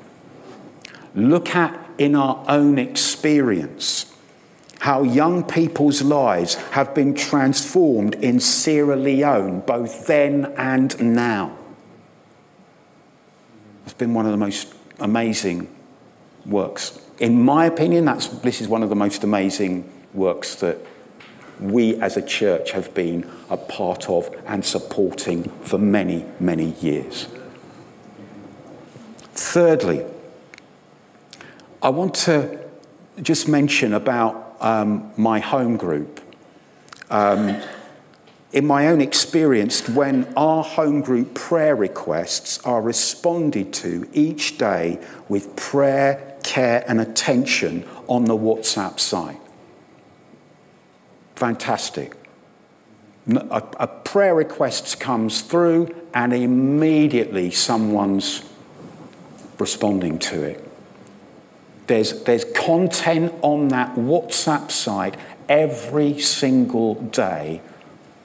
Look 1.14 1.54
at 1.54 1.78
in 1.98 2.14
our 2.14 2.44
own 2.48 2.78
experience 2.78 4.06
how 4.80 5.02
young 5.02 5.44
people's 5.44 6.00
lives 6.00 6.54
have 6.70 6.94
been 6.94 7.14
transformed 7.14 8.14
in 8.14 8.40
Sierra 8.40 8.96
Leone, 8.96 9.60
both 9.60 10.06
then 10.06 10.46
and 10.56 11.14
now. 11.14 11.56
It's 13.84 13.92
been 13.92 14.14
one 14.14 14.24
of 14.24 14.32
the 14.32 14.38
most 14.38 14.72
amazing 14.98 15.68
works. 16.46 16.98
In 17.18 17.42
my 17.42 17.66
opinion, 17.66 18.06
that's, 18.06 18.28
this 18.28 18.62
is 18.62 18.68
one 18.68 18.82
of 18.82 18.88
the 18.88 18.96
most 18.96 19.22
amazing 19.22 19.90
works 20.14 20.54
that 20.56 20.78
we 21.60 21.96
as 21.96 22.16
a 22.16 22.22
church 22.22 22.70
have 22.70 22.94
been 22.94 23.30
a 23.50 23.58
part 23.58 24.08
of 24.08 24.34
and 24.46 24.64
supporting 24.64 25.44
for 25.62 25.76
many, 25.76 26.24
many 26.38 26.70
years. 26.80 27.28
Thirdly, 29.34 30.06
I 31.82 31.88
want 31.90 32.14
to 32.26 32.60
just 33.22 33.48
mention 33.48 33.94
about 33.94 34.56
um, 34.60 35.12
my 35.16 35.40
home 35.40 35.76
group. 35.76 36.20
Um, 37.10 37.60
in 38.52 38.66
my 38.66 38.88
own 38.88 39.00
experience, 39.00 39.88
when 39.88 40.32
our 40.36 40.62
home 40.64 41.00
group 41.00 41.34
prayer 41.34 41.76
requests 41.76 42.58
are 42.64 42.82
responded 42.82 43.72
to 43.74 44.08
each 44.12 44.58
day 44.58 45.04
with 45.28 45.54
prayer, 45.56 46.36
care, 46.42 46.84
and 46.88 47.00
attention 47.00 47.88
on 48.08 48.24
the 48.24 48.36
WhatsApp 48.36 48.98
site 48.98 49.40
fantastic. 51.40 52.14
A, 53.26 53.62
a 53.78 53.86
prayer 53.86 54.34
request 54.34 55.00
comes 55.00 55.40
through, 55.40 55.88
and 56.12 56.34
immediately 56.34 57.50
someone's 57.50 58.42
responding 59.58 60.18
to 60.18 60.42
it. 60.42 60.69
There's, 61.90 62.22
there's 62.22 62.44
content 62.44 63.34
on 63.42 63.66
that 63.70 63.96
WhatsApp 63.96 64.70
site 64.70 65.16
every 65.48 66.20
single 66.20 66.94
day 66.94 67.62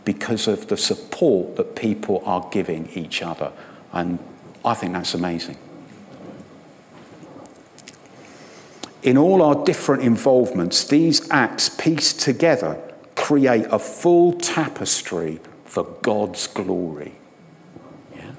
because 0.03 0.48
of 0.48 0.67
the 0.67 0.77
support 0.77 1.55
that 1.55 1.75
people 1.75 2.22
are 2.27 2.48
giving 2.51 2.88
each 2.93 3.24
other. 3.24 3.51
And 3.91 4.19
I 4.63 4.75
think 4.75 4.93
that's 4.93 5.15
amazing. 5.15 5.57
In 9.01 9.17
all 9.17 9.41
our 9.41 9.65
different 9.65 10.04
involvements, 10.04 10.84
these 10.84 11.28
acts 11.32 11.67
pieced 11.67 12.19
together 12.19 12.80
create 13.15 13.65
a 13.71 13.80
full 13.80 14.34
tapestry 14.34 15.39
for 15.63 15.86
God's 16.04 16.45
glory. 16.45 17.13
Yeah? 18.15 18.34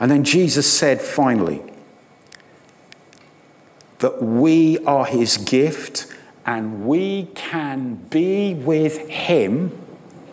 And 0.00 0.10
then 0.10 0.24
Jesus 0.24 0.66
said 0.76 1.00
finally 1.00 1.62
that 3.98 4.22
we 4.22 4.78
are 4.84 5.04
his 5.04 5.36
gift 5.36 6.06
and 6.46 6.86
we 6.86 7.28
can 7.34 7.94
be 7.94 8.54
with 8.54 9.08
him 9.08 9.70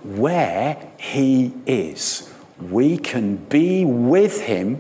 where 0.04 0.88
he 0.98 1.54
is. 1.66 2.32
We 2.60 2.98
can 2.98 3.38
be 3.38 3.84
with 3.86 4.42
him 4.42 4.78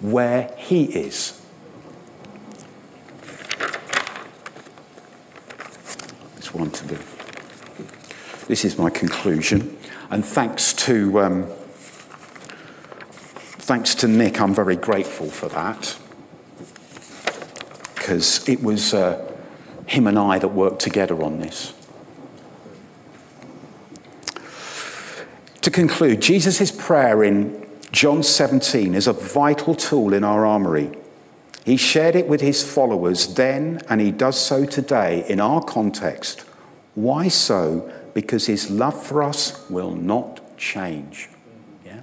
where 0.00 0.54
he 0.56 0.84
is. 0.84 1.40
one 6.52 6.70
to 6.70 6.86
do. 6.86 6.98
This 8.46 8.64
is 8.64 8.78
my 8.78 8.90
conclusion, 8.90 9.76
and 10.10 10.24
thanks 10.24 10.72
to 10.74 11.20
um, 11.20 11.46
thanks 13.10 13.94
to 13.96 14.08
Nick, 14.08 14.40
I'm 14.40 14.54
very 14.54 14.76
grateful 14.76 15.30
for 15.30 15.48
that 15.48 15.96
because 18.10 18.48
it 18.48 18.60
was 18.60 18.92
uh, 18.92 19.24
him 19.86 20.08
and 20.08 20.18
I 20.18 20.40
that 20.40 20.48
worked 20.48 20.80
together 20.80 21.22
on 21.22 21.38
this. 21.38 21.72
To 25.60 25.70
conclude, 25.70 26.20
Jesus' 26.20 26.72
prayer 26.72 27.22
in 27.22 27.64
John 27.92 28.24
17 28.24 28.96
is 28.96 29.06
a 29.06 29.12
vital 29.12 29.76
tool 29.76 30.12
in 30.12 30.24
our 30.24 30.44
armory. 30.44 30.90
He 31.64 31.76
shared 31.76 32.16
it 32.16 32.26
with 32.26 32.40
his 32.40 32.68
followers 32.68 33.34
then, 33.34 33.80
and 33.88 34.00
he 34.00 34.10
does 34.10 34.44
so 34.44 34.66
today 34.66 35.24
in 35.28 35.38
our 35.38 35.62
context. 35.62 36.40
Why 36.96 37.28
so? 37.28 37.92
Because 38.12 38.46
his 38.46 38.72
love 38.72 39.00
for 39.00 39.22
us 39.22 39.70
will 39.70 39.94
not 39.94 40.58
change. 40.58 41.28
Yeah? 41.86 42.00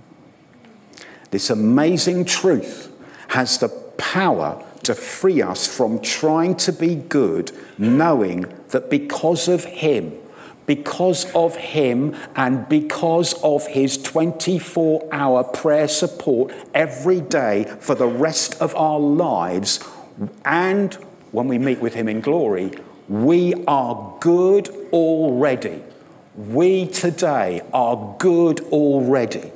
This 1.31 1.49
amazing 1.49 2.23
truth 2.23 2.93
has 3.27 3.57
the 3.57 3.67
power 3.97 4.63
to 4.87 4.95
free 4.95 5.41
us 5.41 5.67
from 5.67 5.99
trying 5.99 6.55
to 6.55 6.71
be 6.71 6.95
good, 6.95 7.51
knowing 7.77 8.45
that 8.69 8.89
because 8.89 9.49
of 9.49 9.65
him, 9.65 10.13
because 10.65 11.29
of 11.33 11.57
him 11.57 12.15
and 12.37 12.67
because 12.69 13.33
of 13.43 13.67
his 13.67 13.97
24 14.01 15.09
hour 15.11 15.43
prayer 15.43 15.89
support 15.89 16.53
every 16.73 17.19
day 17.19 17.65
for 17.81 17.95
the 17.95 18.07
rest 18.07 18.61
of 18.61 18.73
our 18.75 18.99
lives, 18.99 19.85
and 20.45 20.93
when 21.31 21.49
we 21.49 21.57
meet 21.57 21.79
with 21.79 21.93
him 21.93 22.07
in 22.07 22.21
glory, 22.21 22.71
we 23.09 23.53
are 23.67 24.17
good 24.21 24.69
already. 24.93 25.83
We 26.35 26.87
today 26.87 27.61
are 27.73 28.15
good 28.19 28.61
already. 28.71 29.51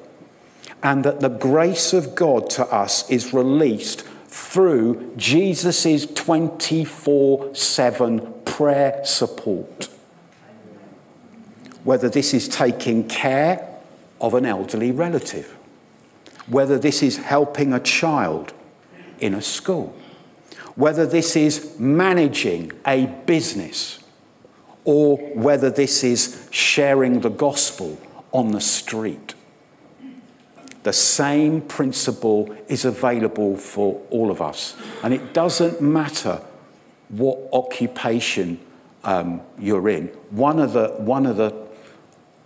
And 0.83 1.05
that 1.05 1.21
the 1.21 1.29
grace 1.29 1.93
of 1.93 2.15
God 2.15 2.49
to 2.51 2.65
us 2.65 3.09
is 3.09 3.33
released 3.33 4.03
through 4.31 5.13
Jesus' 5.17 6.05
24 6.05 7.53
7 7.53 8.33
prayer 8.45 9.03
support. 9.03 9.89
Whether 11.83 12.09
this 12.09 12.33
is 12.33 12.47
taking 12.47 13.07
care 13.07 13.67
of 14.21 14.33
an 14.33 14.45
elderly 14.45 14.91
relative, 14.91 15.57
whether 16.47 16.79
this 16.79 17.03
is 17.03 17.17
helping 17.17 17.73
a 17.73 17.79
child 17.79 18.53
in 19.19 19.33
a 19.33 19.41
school, 19.41 19.95
whether 20.75 21.05
this 21.05 21.35
is 21.35 21.77
managing 21.77 22.71
a 22.87 23.07
business 23.25 23.99
or 24.85 25.17
whether 25.35 25.69
this 25.69 26.03
is 26.03 26.47
sharing 26.51 27.19
the 27.19 27.29
gospel 27.29 27.99
on 28.31 28.51
the 28.51 28.61
street. 28.61 29.35
The 30.83 30.93
same 30.93 31.61
principle 31.61 32.55
is 32.67 32.85
available 32.85 33.55
for 33.55 34.01
all 34.09 34.31
of 34.31 34.41
us. 34.41 34.75
And 35.03 35.13
it 35.13 35.33
doesn't 35.33 35.81
matter 35.81 36.41
what 37.09 37.37
occupation 37.53 38.59
um, 39.03 39.41
you're 39.59 39.89
in. 39.89 40.07
One 40.31 40.59
of, 40.59 40.73
the, 40.73 40.89
one, 40.97 41.25
of 41.25 41.37
the, 41.37 41.51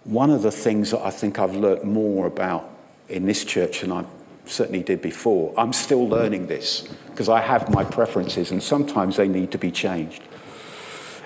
one 0.03 0.31
of 0.31 0.41
the 0.41 0.51
things 0.51 0.91
that 0.91 1.01
I 1.01 1.11
think 1.11 1.39
I've 1.39 1.55
learnt 1.55 1.85
more 1.85 2.27
about 2.27 2.69
in 3.07 3.25
this 3.25 3.45
church 3.45 3.81
than 3.81 3.91
I 3.91 4.05
certainly 4.45 4.83
did 4.83 5.01
before, 5.01 5.53
I'm 5.57 5.73
still 5.73 6.07
learning 6.07 6.47
this 6.47 6.87
because 7.09 7.29
I 7.29 7.41
have 7.41 7.69
my 7.69 7.83
preferences 7.83 8.51
and 8.51 8.61
sometimes 8.61 9.17
they 9.17 9.27
need 9.27 9.51
to 9.51 9.57
be 9.57 9.71
changed, 9.71 10.21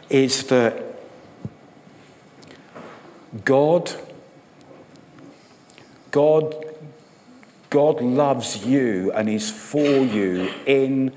is 0.09 0.47
that 0.47 0.83
God, 3.45 3.91
God, 6.11 6.65
God 7.69 8.01
loves 8.01 8.65
you 8.65 9.11
and 9.11 9.29
is 9.29 9.51
for 9.51 9.79
you 9.79 10.51
in 10.65 11.15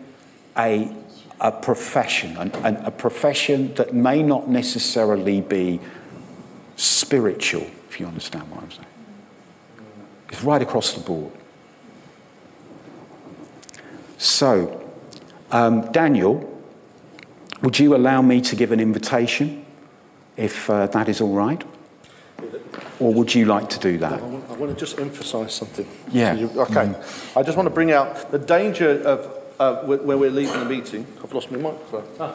a, 0.56 0.94
a 1.40 1.50
profession, 1.50 2.36
and, 2.36 2.76
a 2.86 2.90
profession 2.90 3.74
that 3.74 3.94
may 3.94 4.22
not 4.22 4.48
necessarily 4.48 5.40
be 5.40 5.80
spiritual. 6.76 7.66
if 7.88 8.00
you 8.00 8.06
understand 8.06 8.50
what 8.50 8.62
I'm 8.62 8.70
saying. 8.70 8.86
It's 10.28 10.42
right 10.42 10.62
across 10.62 10.94
the 10.94 11.00
board. 11.00 11.32
So, 14.18 14.90
um, 15.50 15.90
Daniel, 15.92 16.48
would 17.62 17.78
you 17.78 17.94
allow 17.94 18.22
me 18.22 18.40
to 18.42 18.56
give 18.56 18.72
an 18.72 18.80
invitation 18.80 19.64
if 20.36 20.68
uh, 20.68 20.86
that 20.88 21.08
is 21.08 21.20
all 21.20 21.34
right? 21.34 21.62
Or 23.00 23.12
would 23.12 23.34
you 23.34 23.44
like 23.46 23.68
to 23.70 23.78
do 23.78 23.98
that? 23.98 24.12
I 24.12 24.22
want, 24.22 24.50
I 24.50 24.52
want 24.54 24.72
to 24.72 24.78
just 24.78 24.98
emphasise 24.98 25.54
something. 25.54 25.86
Yeah. 26.10 26.34
You- 26.34 26.50
okay. 26.62 26.94
I 27.36 27.42
just 27.42 27.56
want 27.56 27.66
to 27.66 27.74
bring 27.74 27.90
out 27.92 28.30
the 28.30 28.38
danger 28.38 29.02
of 29.04 29.38
uh, 29.60 29.82
when 29.84 30.04
when 30.06 30.18
we're 30.20 30.30
leaving 30.30 30.58
the 30.58 30.64
meeting. 30.64 31.06
I've 31.22 31.32
lost 31.32 31.50
my 31.50 31.58
microphone. 31.58 32.04
Ah. 32.18 32.34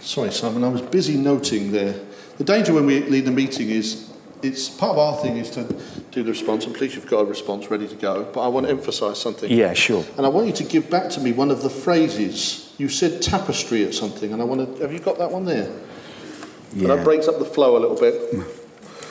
Sorry, 0.00 0.30
Simon. 0.32 0.64
I 0.64 0.68
was 0.68 0.82
busy 0.82 1.16
noting 1.16 1.72
there. 1.72 1.94
The 2.38 2.44
danger 2.44 2.72
when 2.72 2.86
we 2.86 3.00
leave 3.00 3.24
the 3.24 3.30
meeting 3.32 3.68
is 3.70 4.10
it's 4.42 4.68
part 4.68 4.92
of 4.92 4.98
our 4.98 5.16
thing 5.22 5.36
is 5.36 5.50
to 5.50 5.64
do 6.10 6.22
the 6.22 6.30
response, 6.30 6.64
and 6.66 6.74
please, 6.74 6.94
you've 6.94 7.06
got 7.08 7.20
a 7.20 7.24
response 7.24 7.70
ready 7.70 7.86
to 7.88 7.94
go. 7.94 8.24
But 8.32 8.40
I 8.42 8.48
want 8.48 8.66
to 8.66 8.72
emphasise 8.72 9.18
something. 9.18 9.50
Yeah, 9.50 9.72
sure. 9.74 10.04
And 10.16 10.24
I 10.26 10.28
want 10.28 10.46
you 10.46 10.52
to 10.54 10.64
give 10.64 10.88
back 10.90 11.10
to 11.10 11.20
me 11.20 11.32
one 11.32 11.50
of 11.50 11.62
the 11.62 11.70
phrases. 11.70 12.72
You 12.78 12.88
said 12.88 13.20
tapestry 13.22 13.84
at 13.84 13.94
something, 13.94 14.32
and 14.32 14.40
I 14.40 14.44
want 14.44 14.76
to. 14.76 14.82
Have 14.82 14.92
you 14.92 15.00
got 15.00 15.18
that 15.18 15.30
one 15.30 15.44
there? 15.44 15.70
And 16.72 16.82
Yeah, 16.82 16.94
that 16.94 17.04
breaks 17.04 17.26
up 17.28 17.38
the 17.38 17.44
flow 17.44 17.76
a 17.76 17.80
little 17.80 17.96
bit. 17.98 18.44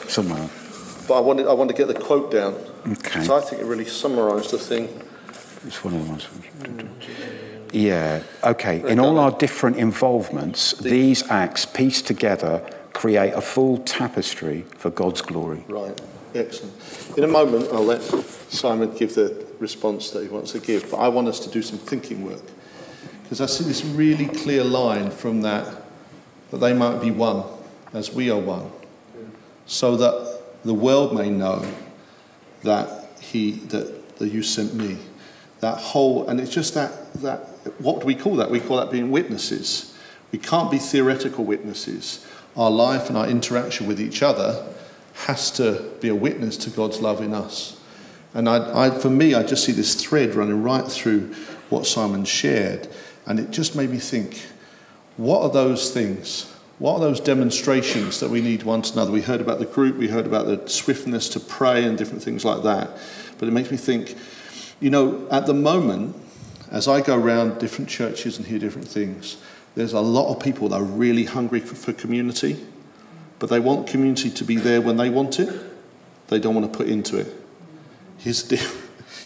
somewhere. 0.08 0.48
But 1.06 1.14
I 1.14 1.20
wanted, 1.20 1.46
I 1.46 1.52
wanted 1.54 1.76
to 1.76 1.84
get 1.86 1.88
the 1.94 2.00
quote 2.00 2.30
down. 2.30 2.54
Okay. 2.86 3.24
So 3.24 3.36
I 3.36 3.40
think 3.40 3.60
it 3.62 3.64
really 3.66 3.84
summarised 3.86 4.50
the 4.50 4.58
thing. 4.58 4.88
It's 5.66 5.82
one 5.84 5.94
of 5.94 6.04
the 6.04 6.08
ones. 6.10 6.28
Yeah, 7.72 8.22
okay. 8.44 8.82
In 8.90 8.98
all 9.00 9.18
our 9.18 9.30
different 9.32 9.76
involvements, 9.76 10.72
these 10.78 11.28
acts 11.30 11.66
pieced 11.66 12.06
together 12.06 12.62
create 12.98 13.32
a 13.32 13.40
full 13.40 13.78
tapestry 13.78 14.62
for 14.76 14.90
God's 14.90 15.22
glory. 15.22 15.64
Right, 15.68 16.00
excellent. 16.34 16.74
In 17.16 17.22
a 17.22 17.28
moment, 17.28 17.68
I'll 17.72 17.84
let 17.84 18.02
Simon 18.02 18.92
give 18.96 19.14
the 19.14 19.46
response 19.60 20.10
that 20.10 20.24
he 20.24 20.28
wants 20.28 20.50
to 20.50 20.58
give, 20.58 20.90
but 20.90 20.96
I 20.96 21.06
want 21.06 21.28
us 21.28 21.38
to 21.40 21.48
do 21.48 21.62
some 21.62 21.78
thinking 21.78 22.24
work. 22.24 22.42
Because 23.22 23.40
I 23.40 23.46
see 23.46 23.62
this 23.62 23.84
really 23.84 24.26
clear 24.26 24.64
line 24.64 25.12
from 25.12 25.42
that, 25.42 25.84
that 26.50 26.56
they 26.56 26.72
might 26.72 27.00
be 27.00 27.12
one 27.12 27.44
as 27.92 28.12
we 28.12 28.32
are 28.32 28.40
one, 28.40 28.68
so 29.66 29.96
that 29.96 30.40
the 30.64 30.74
world 30.74 31.14
may 31.14 31.30
know 31.30 31.64
that 32.64 33.10
he 33.20 33.52
that, 33.70 34.16
that 34.18 34.28
you 34.30 34.42
sent 34.42 34.74
me. 34.74 34.98
That 35.60 35.78
whole 35.78 36.26
and 36.28 36.40
it's 36.40 36.52
just 36.52 36.74
that 36.74 37.14
that 37.22 37.38
what 37.78 38.00
do 38.00 38.06
we 38.06 38.16
call 38.16 38.34
that? 38.36 38.50
We 38.50 38.58
call 38.58 38.78
that 38.78 38.90
being 38.90 39.12
witnesses. 39.12 39.94
We 40.32 40.40
can't 40.40 40.68
be 40.68 40.78
theoretical 40.78 41.44
witnesses. 41.44 42.26
Our 42.58 42.70
life 42.70 43.08
and 43.08 43.16
our 43.16 43.26
interaction 43.26 43.86
with 43.86 44.00
each 44.00 44.22
other 44.22 44.66
has 45.14 45.50
to 45.52 45.90
be 46.00 46.08
a 46.08 46.14
witness 46.14 46.56
to 46.58 46.70
God's 46.70 47.00
love 47.00 47.22
in 47.22 47.32
us. 47.32 47.80
And 48.34 48.48
I, 48.48 48.86
I, 48.86 48.90
for 48.90 49.08
me, 49.08 49.34
I 49.34 49.42
just 49.42 49.64
see 49.64 49.72
this 49.72 49.94
thread 49.94 50.34
running 50.34 50.62
right 50.62 50.86
through 50.86 51.34
what 51.70 51.86
Simon 51.86 52.24
shared, 52.24 52.88
and 53.26 53.40
it 53.40 53.50
just 53.50 53.74
made 53.74 53.90
me 53.90 53.98
think 53.98 54.46
what 55.16 55.42
are 55.42 55.50
those 55.50 55.90
things? 55.90 56.52
What 56.78 56.94
are 56.94 57.00
those 57.00 57.20
demonstrations 57.20 58.20
that 58.20 58.30
we 58.30 58.40
need 58.40 58.62
one 58.62 58.82
to 58.82 58.92
another? 58.92 59.10
We 59.10 59.22
heard 59.22 59.40
about 59.40 59.58
the 59.58 59.64
group, 59.64 59.96
we 59.96 60.08
heard 60.08 60.26
about 60.26 60.46
the 60.46 60.68
swiftness 60.68 61.28
to 61.30 61.40
pray 61.40 61.84
and 61.84 61.98
different 61.98 62.22
things 62.22 62.44
like 62.44 62.62
that. 62.62 62.90
But 63.38 63.48
it 63.48 63.52
makes 63.52 63.70
me 63.70 63.76
think, 63.76 64.16
you 64.78 64.90
know, 64.90 65.26
at 65.30 65.46
the 65.46 65.54
moment, 65.54 66.14
as 66.70 66.86
I 66.86 67.00
go 67.00 67.16
around 67.16 67.58
different 67.58 67.88
churches 67.88 68.38
and 68.38 68.46
hear 68.46 68.58
different 68.58 68.86
things, 68.86 69.38
there's 69.78 69.92
a 69.92 70.00
lot 70.00 70.34
of 70.34 70.42
people 70.42 70.70
that 70.70 70.80
are 70.80 70.82
really 70.82 71.22
hungry 71.22 71.60
for, 71.60 71.76
for 71.76 71.92
community, 71.92 72.66
but 73.38 73.48
they 73.48 73.60
want 73.60 73.86
community 73.86 74.28
to 74.28 74.42
be 74.42 74.56
there 74.56 74.80
when 74.80 74.96
they 74.96 75.08
want 75.08 75.38
it. 75.38 75.54
They 76.26 76.40
don't 76.40 76.52
want 76.56 76.72
to 76.72 76.76
put 76.76 76.88
into 76.88 77.16
it. 77.16 77.32
Here's 78.18 78.42
the 78.42 78.56
deal. 78.56 78.70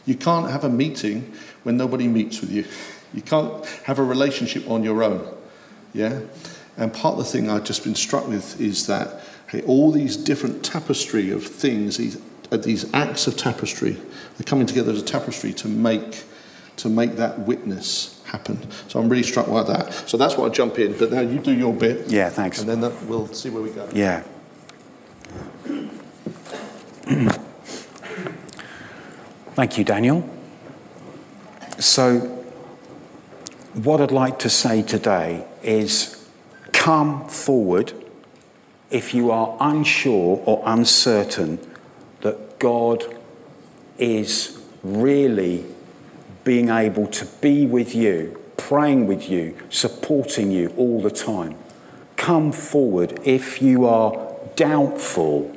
You 0.05 0.17
can't 0.17 0.51
have 0.51 0.65
a 0.65 0.69
meeting 0.69 1.33
when 1.63 1.77
nobody 1.77 2.09
meets 2.09 2.41
with 2.41 2.51
you. 2.51 2.67
You 3.15 3.23
can't 3.23 3.65
have 3.85 4.01
a 4.01 4.03
relationship 4.03 4.69
on 4.69 4.83
your 4.83 5.03
own. 5.05 5.33
Yeah? 5.95 6.21
And 6.77 6.93
part 6.93 7.13
of 7.13 7.19
the 7.19 7.25
thing 7.25 7.49
I've 7.49 7.65
just 7.65 7.85
been 7.85 7.95
struck 7.95 8.27
with 8.27 8.61
is 8.61 8.89
that 8.89 9.23
hey, 9.49 9.63
all 9.63 9.91
these 9.91 10.17
different 10.17 10.65
tapestry 10.65 11.31
of 11.31 11.47
things, 11.47 11.97
these, 11.97 12.21
uh, 12.51 12.57
these 12.59 12.93
acts 12.93 13.27
of 13.27 13.37
tapestry, 13.37 13.93
they're 13.93 14.45
coming 14.45 14.67
together 14.67 14.93
as 14.93 15.01
a 15.01 15.05
tapestry 15.05 15.53
to 15.55 15.69
make, 15.69 16.25
to 16.77 16.89
make 16.89 17.17
that 17.17 17.41
witness 17.41 18.23
happen. 18.25 18.59
So 18.89 18.99
I'm 19.01 19.09
really 19.09 19.23
struck 19.23 19.47
by 19.47 19.63
that. 19.65 19.93
So 20.09 20.17
that's 20.17 20.37
why 20.37 20.47
I 20.47 20.49
jump 20.49 20.79
in. 20.79 20.97
But 20.97 21.13
now 21.13 21.21
you 21.21 21.39
do 21.39 21.53
your 21.53 21.75
bit. 21.75 22.09
Yeah, 22.11 22.31
thanks. 22.31 22.61
And 22.61 22.69
then 22.69 22.81
that, 22.81 23.03
we'll 23.05 23.27
see 23.29 23.51
where 23.51 23.63
we 23.63 23.71
go. 23.71 23.89
Yeah. 23.93 24.23
Thank 29.55 29.77
you, 29.77 29.85
Daniel. 29.85 30.29
So, 31.79 32.21
what 33.75 34.01
I'd 34.01 34.11
like 34.11 34.39
to 34.41 34.49
say 34.49 34.83
today 34.83 35.45
is 35.63 36.27
come 36.73 37.29
forward 37.29 37.93
if 38.91 39.13
you 39.13 39.31
are 39.31 39.57
unsure 39.61 40.43
or 40.47 40.63
uncertain 40.65 41.59
that 42.23 42.59
God 42.59 43.05
is 43.99 44.63
really 44.83 45.65
being 46.45 46.69
able 46.69 47.07
to 47.07 47.25
be 47.41 47.67
with 47.67 47.95
you, 47.95 48.41
praying 48.57 49.07
with 49.07 49.29
you, 49.29 49.57
supporting 49.71 50.51
you 50.51 50.73
all 50.77 51.01
the 51.01 51.11
time. 51.11 51.57
Come 52.17 52.53
forward 52.53 53.21
if 53.25 53.61
you 53.63 53.87
are 53.87 54.33
doubtful 54.57 55.57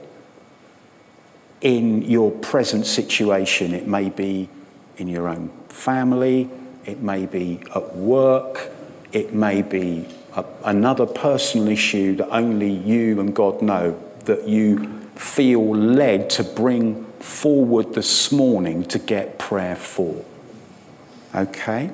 in 1.61 2.01
your 2.03 2.31
present 2.31 2.85
situation. 2.85 3.73
It 3.73 3.87
may 3.87 4.09
be 4.09 4.49
in 4.97 5.07
your 5.07 5.27
own 5.27 5.49
family, 5.69 6.49
it 6.85 7.01
may 7.01 7.25
be 7.25 7.61
at 7.75 7.95
work, 7.95 8.71
it 9.11 9.33
may 9.33 9.61
be 9.61 10.07
a, 10.35 10.45
another 10.63 11.05
personal 11.05 11.67
issue 11.67 12.15
that 12.17 12.29
only 12.29 12.71
you 12.71 13.19
and 13.19 13.35
God 13.35 13.61
know 13.61 13.99
that 14.25 14.47
you 14.47 15.01
feel 15.15 15.75
led 15.75 16.29
to 16.31 16.43
bring 16.43 17.05
forward 17.19 17.93
this 17.93 18.31
morning 18.31 18.83
to 18.85 18.99
get 18.99 19.39
prayer 19.39 19.75
for. 19.75 20.23
Okay? 21.35 21.91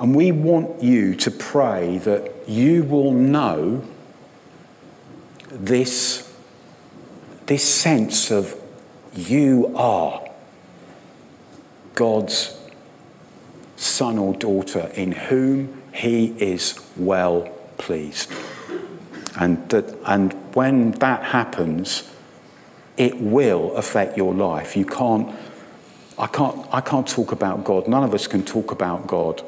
And 0.00 0.14
we 0.14 0.32
want 0.32 0.82
you 0.82 1.14
to 1.14 1.30
pray 1.30 1.98
that 1.98 2.48
you 2.48 2.82
will 2.82 3.12
know 3.12 3.84
this, 5.50 6.34
this 7.46 7.62
sense 7.62 8.30
of 8.30 8.60
you 9.14 9.72
are 9.76 10.28
God's 11.94 12.58
son 13.76 14.18
or 14.18 14.34
daughter 14.34 14.90
in 14.94 15.12
whom 15.12 15.82
he 15.92 16.34
is 16.38 16.78
well 16.96 17.42
pleased. 17.78 18.32
And, 19.38 19.68
that, 19.70 19.96
and 20.04 20.32
when 20.54 20.92
that 20.92 21.24
happens, 21.24 22.10
it 22.96 23.20
will 23.20 23.74
affect 23.76 24.16
your 24.16 24.34
life. 24.34 24.76
You 24.76 24.86
can't, 24.86 25.34
I 26.18 26.26
can't, 26.26 26.66
I 26.72 26.80
can't 26.80 27.06
talk 27.06 27.32
about 27.32 27.64
God. 27.64 27.88
None 27.88 28.04
of 28.04 28.14
us 28.14 28.26
can 28.26 28.44
talk 28.44 28.70
about 28.70 29.06
God 29.06 29.42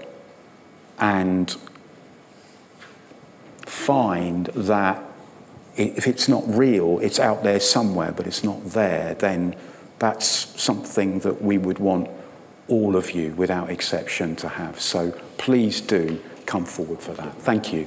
and 0.99 1.55
find 3.65 4.47
that 4.47 5.03
if 5.77 6.07
it's 6.07 6.29
not 6.29 6.43
real, 6.47 6.99
it's 7.01 7.21
out 7.21 7.43
there 7.43 7.61
somewhere, 7.61 8.13
but 8.13 8.27
it's 8.27 8.43
not 8.43 8.65
there, 8.65 9.15
then 9.15 9.55
that's 9.99 10.27
something 10.27 11.21
that 11.21 11.43
we 11.43 11.59
would 11.59 11.79
want 11.79 12.11
all 12.69 12.97
of 12.97 13.13
you, 13.13 13.33
without 13.33 13.71
exception, 13.71 14.35
to 14.37 14.49
have. 14.49 14.81
So 14.81 15.13
please 15.39 15.81
do 15.81 16.21
come 16.47 16.65
forward 16.65 17.01
for 17.01 17.13
that. 17.13 17.35
Thank 17.43 17.73
you. 17.73 17.87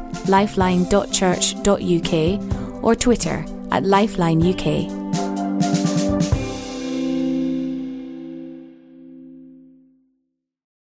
lifeline.church.uk, 0.29 2.83
or 2.83 2.95
Twitter 2.95 3.45
at 3.71 3.83
Lifeline 3.83 4.41
UK. 4.41 5.00